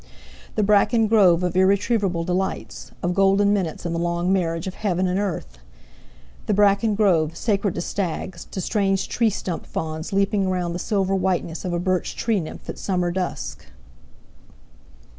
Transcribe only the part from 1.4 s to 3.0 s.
of irretrievable delights,